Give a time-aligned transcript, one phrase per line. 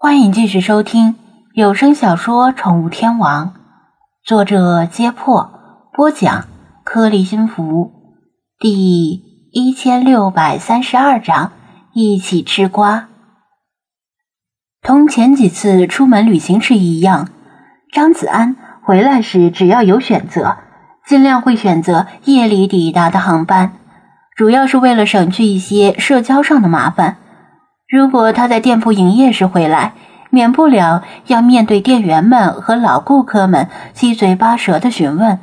[0.00, 1.16] 欢迎继续收听
[1.54, 3.46] 有声小说《宠物天王》，
[4.24, 5.50] 作者：揭破，
[5.92, 6.44] 播讲：
[6.84, 7.90] 颗粒心福，
[8.60, 11.50] 第一千六百三十二章：
[11.94, 13.08] 一起吃瓜。
[14.82, 17.30] 同前几次出门旅行时一样，
[17.92, 18.54] 张子安
[18.84, 20.58] 回来时只要有选择，
[21.08, 23.72] 尽量会选择夜里抵达的航班，
[24.36, 27.16] 主要是为了省去一些社交上的麻烦。
[27.88, 29.94] 如果他在店铺营业时回来，
[30.28, 35.38] 免不了要面对店员们和老顾客们七嘴八舌的询问，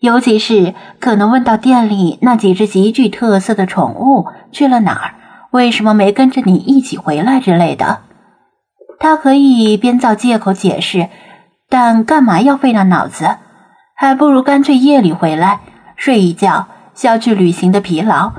[0.00, 5.14] 尤其是可能问到店里那几只极具特色的宠物去了哪儿，
[5.52, 8.00] 为什么没跟着你一起回来之类的。
[8.98, 11.08] 他可以编造借口解释，
[11.68, 13.36] 但干嘛要费那脑子？
[13.94, 15.60] 还不如干脆夜里回来
[15.94, 18.32] 睡一觉，消去旅行的疲劳。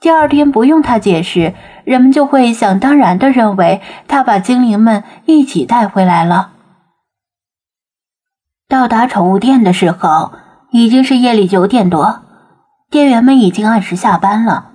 [0.00, 1.54] 第二天不用他解释，
[1.88, 6.50] 人们就会想当然的认为他把精灵们一起带回来了。
[8.68, 10.32] 到达宠物店的时候，
[10.70, 12.20] 已经是夜里九点多，
[12.90, 14.66] 店员们已经按时下班了，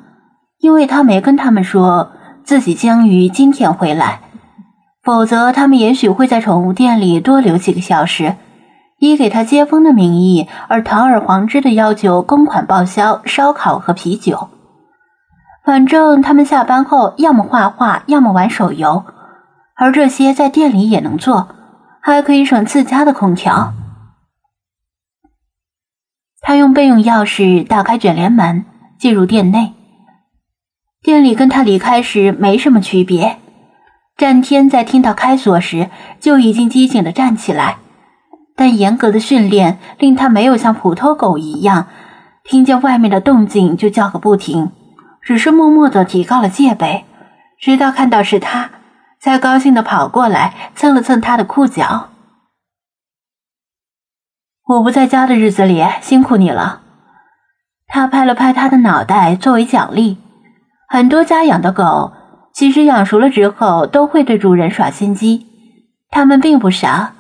[0.57, 4.21] 因为他没跟他们说自己将于今天回来，
[5.03, 8.37] 否则他们也许会在宠物店里多留几个小时，
[8.97, 14.49] 以给他接风的名义而堂而皇之的要求公款报销烧烤和啤酒。
[15.65, 19.05] 反正他们下班后要么画画，要么玩手游，
[19.75, 21.47] 而这些在店里也能做，
[22.01, 23.73] 还可以省自家的空调。
[26.41, 28.65] 他用备用钥匙打开卷帘门，
[28.99, 29.73] 进入店内。
[31.01, 33.37] 店里跟他离开时没什么区别。
[34.17, 37.77] 战天在听到开锁时就已经机警的站起来，
[38.55, 41.87] 但严格的训练令他没有像普通狗一样，
[42.43, 44.71] 听见外面的动静就叫个不停。
[45.23, 47.05] 只是默默的提高了戒备，
[47.59, 48.69] 直到看到是他，
[49.19, 52.09] 才高兴的跑过来蹭了蹭他的裤脚。
[54.65, 56.81] 我不在家的日子里辛苦你了。
[57.87, 60.17] 他拍了拍他的脑袋作为奖励。
[60.87, 62.13] 很多家养的狗，
[62.53, 65.47] 其实养熟了之后都会对主人耍心机，
[66.09, 67.13] 它们并不傻。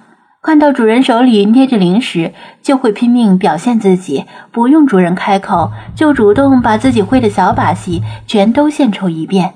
[0.43, 9.53] 看到主人手里捏着零食，就会拼命表现自己，不用主人开口，就主动把自己会的小把戏全都献丑一遍。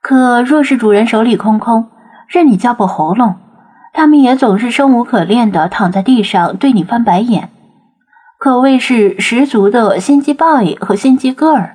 [0.00, 1.88] 可若是主人手里空空，
[2.28, 3.34] 任你叫破喉咙，
[3.92, 7.50] 他们也总是生无可恋的躺在地上对你翻白眼，
[8.38, 11.72] 可谓是十足的心机 boy 和心机 girl。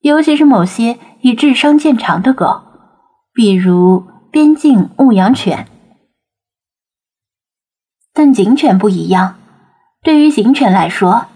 [0.00, 2.62] 尤其是某些以智商见长的狗，
[3.34, 5.66] 比如边境牧羊犬。
[8.14, 9.36] 但警犬不一样，
[10.02, 11.26] 对于警犬来说，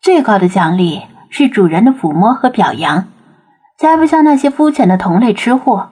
[0.00, 3.06] 最高的奖励是主人的抚摸和表扬，
[3.76, 5.88] 才不像那些肤浅的同类吃货。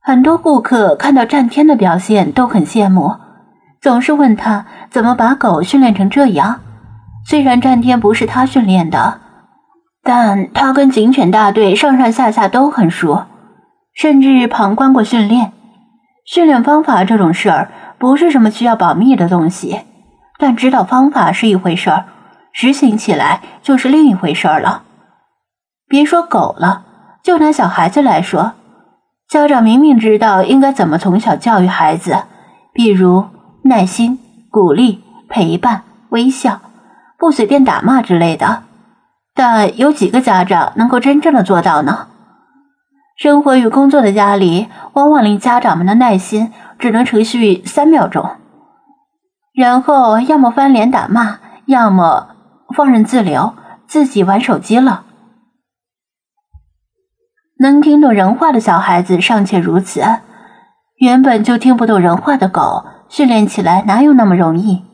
[0.00, 3.16] 很多顾客看到战天的表现都很羡慕，
[3.80, 6.60] 总是问他怎么把狗训练成这样。
[7.24, 9.20] 虽然战天不是他训练的，
[10.04, 13.24] 但他跟警犬大队上上下下都很熟，
[13.92, 15.52] 甚至旁观过训练。
[16.24, 17.70] 训练方法这种事儿。
[17.98, 19.80] 不是什么需要保密的东西，
[20.38, 22.04] 但知道方法是一回事儿，
[22.52, 24.82] 执行起来就是另一回事儿了。
[25.88, 26.84] 别说狗了，
[27.22, 28.52] 就拿小孩子来说，
[29.28, 32.24] 家长明明知道应该怎么从小教育孩子，
[32.72, 33.24] 比如
[33.62, 34.18] 耐心、
[34.50, 36.60] 鼓励、陪伴、微笑，
[37.18, 38.64] 不随便打骂之类的，
[39.34, 42.08] 但有几个家长能够真正的做到呢？
[43.16, 46.52] 生活与工作的压力，往往令家长们的耐心。
[46.78, 48.30] 只能持续三秒钟，
[49.54, 52.28] 然后要么翻脸打骂，要么
[52.74, 53.54] 放任自流，
[53.86, 55.04] 自己玩手机了。
[57.58, 60.02] 能听懂人话的小孩子尚且如此，
[60.98, 64.84] 原本就听不懂人话的狗，训练起来哪有那么容易？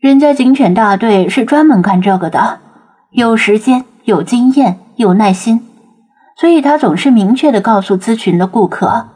[0.00, 2.60] 人家警犬大队是专门干这个的，
[3.10, 5.68] 有时间、有经验、有耐心，
[6.36, 9.10] 所以他总是明确的告诉咨询的顾客。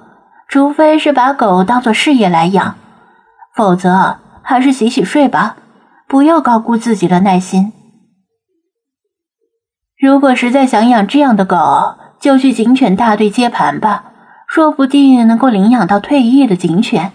[0.49, 2.77] 除非是把狗当做事业来养，
[3.55, 5.57] 否则还是洗洗睡吧，
[6.07, 7.73] 不要高估自己的耐心。
[9.99, 14.13] 如果实在想养这样的狗，就去警犬大队接盘吧，
[14.47, 17.13] 说不定能够领养到退役的警犬。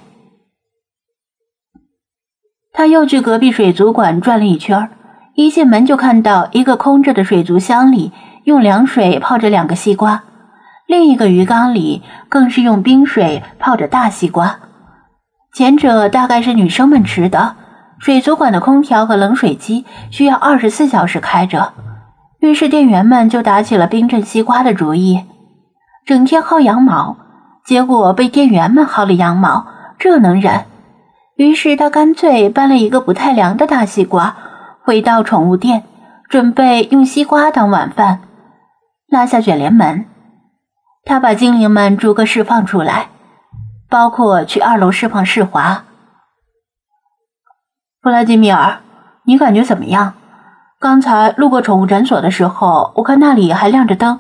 [2.74, 4.90] 他又去隔壁水族馆转了一圈，
[5.36, 8.12] 一进门就看到一个空着的水族箱里，
[8.46, 10.24] 用凉水泡着两个西瓜。
[10.92, 14.60] 另一个鱼缸里更是用冰水泡着大西瓜，
[15.54, 17.56] 前者大概是女生们吃的。
[17.98, 21.72] 水族馆的空调和冷水机需要二十四小时开着，
[22.42, 25.24] 于是店员们就打起了冰镇西瓜的主意。
[26.06, 27.16] 整天薅羊毛，
[27.66, 29.68] 结果被店员们薅了羊毛，
[29.98, 30.66] 这能忍？
[31.38, 34.36] 于是他干脆搬了一个不太凉的大西瓜，
[34.84, 35.84] 回到宠物店，
[36.28, 38.20] 准备用西瓜当晚饭。
[39.08, 40.06] 拉下卷帘门，
[41.04, 43.10] 他把精灵们逐个释放出来，
[43.90, 45.84] 包括去二楼释放世华。
[48.02, 48.80] 弗拉基米尔，
[49.26, 50.14] 你感觉怎么样？
[50.80, 54.20] 刚才路过宠物诊所的时候，我看那里还亮着灯，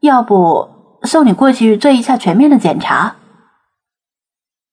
[0.00, 0.68] 要不
[1.04, 3.16] 送你过去做一下全面的检查。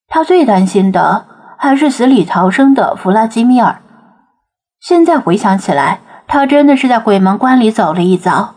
[0.07, 1.25] 他最担心的
[1.57, 3.81] 还是死里逃生的弗拉基米尔。
[4.81, 8.55] 现在回想起来，他真的是在鬼门关里走了一遭。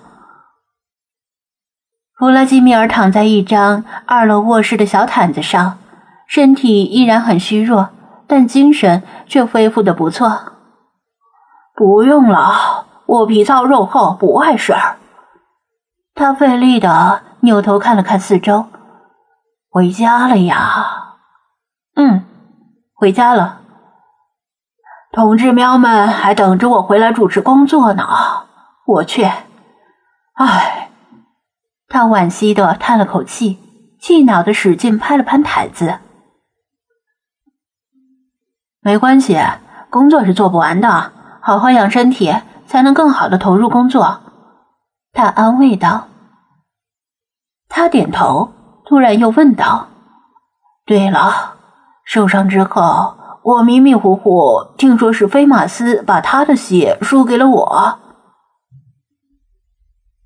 [2.25, 5.77] 弗拉基米尔躺在一张二楼卧室的小毯子上，
[6.27, 7.91] 身体依然很虚弱。
[8.27, 10.55] 但精神却恢复的不错。
[11.75, 14.97] 不用了，我皮糙肉厚，不碍事儿。
[16.15, 18.65] 他费力的扭头看了看四周，
[19.69, 21.17] 回家了呀？
[21.97, 22.25] 嗯，
[22.95, 23.61] 回家了。
[25.13, 28.09] 同志喵们还等着我回来主持工作呢。
[28.87, 29.31] 我去，
[30.37, 30.89] 唉。
[31.89, 33.59] 他惋惜的叹了口气，
[34.01, 35.99] 气恼的使劲拍了拍台子。
[38.81, 39.39] 没关系，
[39.91, 42.35] 工作是做不完的，好好养身体，
[42.67, 44.21] 才能更好的投入工作。
[45.13, 46.09] 他安慰道。
[47.69, 48.53] 他点头，
[48.85, 49.89] 突然又问道
[50.85, 51.57] ：“对了，
[52.05, 57.99] 受伤之后，我迷迷糊糊听说是菲马斯把他的血输给了我。”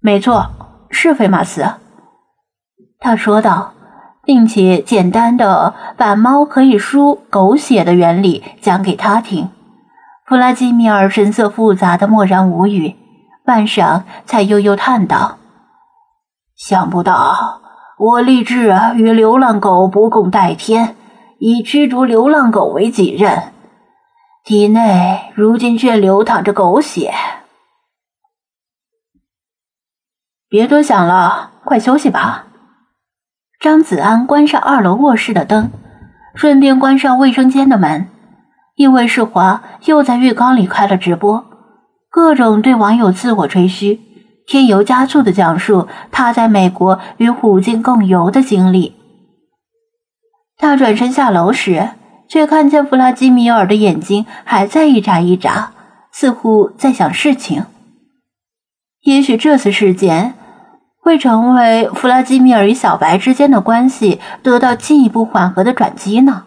[0.00, 0.50] 没错，
[0.98, 1.64] 是菲马斯。
[2.98, 3.72] 他说道。
[4.28, 9.48] 并且简单的把猫可以输狗血的原理讲给他听，
[10.26, 12.94] 弗拉基米尔神色复杂的默然无语，
[13.46, 15.38] 半晌才悠悠叹道
[16.54, 17.62] ：“想不到
[17.98, 20.94] 我立志与流浪狗不共戴天，
[21.38, 23.44] 以驱逐流浪狗为己任，
[24.44, 27.14] 体内如今却流淌着狗血。
[30.48, 32.46] 别多想了，快休息吧。”
[33.60, 35.70] 张子安关上二楼卧室的灯，
[36.34, 38.08] 顺便关上卫生间的门，
[38.76, 41.44] 因为世华又在浴缸里开了直播，
[42.08, 44.00] 各种对网友自我吹嘘，
[44.46, 48.94] 添油加醋的讲述他在美国与虎鲸共游的经历。
[50.56, 51.90] 他转身下楼时，
[52.28, 55.72] 却看见弗拉基米尔的眼睛还在一眨一眨，
[56.12, 57.64] 似乎在想事情。
[59.02, 60.34] 也许这次事件。
[61.00, 66.44] 会成为弗拉基米尔与小白之间的关系得到进一步缓和的转机呢？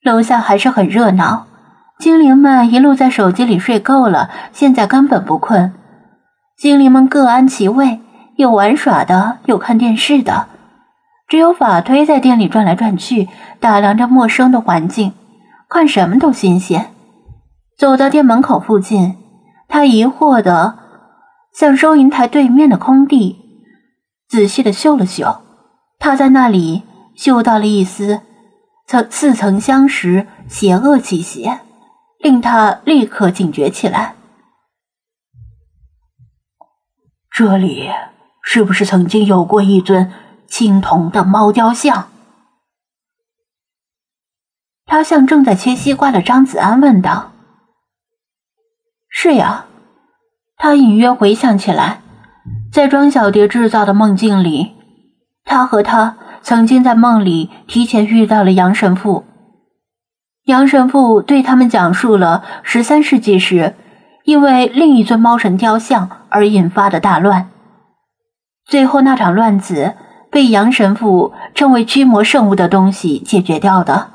[0.00, 1.46] 楼下还是很热闹，
[1.98, 5.72] 精灵们一路在手机里睡够了，现在根本不困。
[6.56, 8.00] 精灵们各安其位，
[8.36, 10.46] 有玩耍的，有看电视的，
[11.26, 15.14] 只有法推在店里转来转去，打量着陌生的环境，
[15.68, 16.92] 看什么都新鲜。
[17.76, 19.16] 走到店门口附近，
[19.68, 20.88] 他疑惑的。
[21.50, 23.36] 向收银台对面的空地
[24.28, 25.42] 仔细的嗅了嗅，
[25.98, 26.84] 他在那里
[27.16, 28.20] 嗅到了一丝
[28.86, 31.50] 曾似曾相识邪恶气息，
[32.20, 34.14] 令他立刻警觉起来。
[37.28, 37.90] 这里
[38.40, 40.12] 是不是曾经有过一尊
[40.46, 42.08] 青铜的猫雕像？
[44.84, 47.32] 他向正在切西瓜的张子安问道
[49.08, 49.66] ：“是呀。”
[50.60, 52.00] 他隐约回想起来，
[52.72, 54.72] 在庄小蝶制造的梦境里，
[55.44, 59.24] 他和他曾经在梦里提前遇到了杨神父。
[60.46, 63.76] 杨神父对他们讲述了十三世纪时
[64.24, 67.50] 因为另一尊猫神雕像而引发的大乱。
[68.66, 69.94] 最后那场乱子
[70.30, 74.10] 被杨神父称为驱魔圣物的东西解决掉的，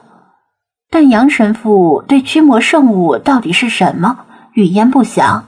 [0.89, 5.47] 但杨神父对驱魔圣物到底是什么，语焉不详。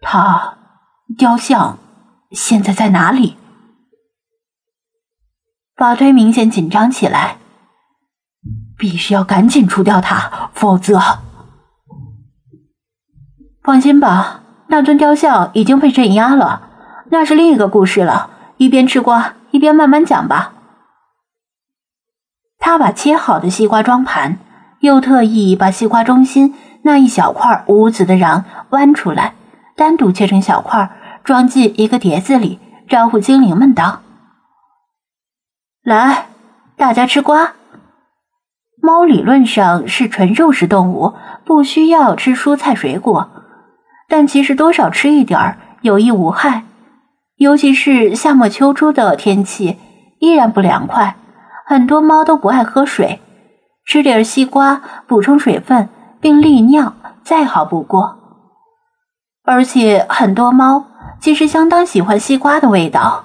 [0.00, 0.58] 他
[1.18, 1.78] 雕像
[2.30, 3.36] 现在在哪里？
[5.76, 7.38] 法推明显紧张起来，
[8.76, 11.20] 必须要赶紧除掉他，否则……
[13.62, 16.68] 放心吧，那尊雕像已经被镇压了，
[17.10, 18.30] 那是另一个故事了。
[18.56, 20.52] 一边吃瓜一边慢慢讲吧。
[22.58, 24.38] 他把切好的西瓜装盘，
[24.80, 29.34] 又特意把西瓜中心那一小块无籽的瓤剜出来。
[29.76, 30.90] 单独切成小块，
[31.24, 34.02] 装进一个碟子里，招呼精灵们道
[35.82, 36.26] ：“来，
[36.76, 37.54] 大家吃瓜。
[38.82, 41.14] 猫理论上是纯肉食动物，
[41.46, 43.30] 不需要吃蔬菜水果，
[44.06, 46.64] 但其实多少吃一点儿有益无害。
[47.36, 49.78] 尤其是夏末秋初的天气
[50.18, 51.16] 依然不凉快，
[51.64, 53.22] 很多猫都不爱喝水，
[53.86, 55.88] 吃点西瓜补充水分
[56.20, 56.92] 并利尿，
[57.24, 58.16] 再好不过。
[59.42, 60.84] 而且很多猫
[61.20, 63.24] 其实相当喜欢西瓜的味道。